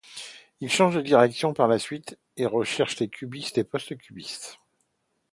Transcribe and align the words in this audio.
Il 0.61 0.71
change 0.71 0.95
de 0.95 1.01
direction 1.01 1.53
par 1.53 1.67
la 1.67 1.77
suite 1.77 2.17
et 2.35 2.47
recherche 2.47 2.97
les 2.99 3.07
cubistes 3.07 3.59
et 3.59 3.63
post-cubistes. 3.63 4.57